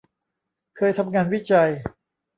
[0.77, 1.69] เคยทำงานวิจัย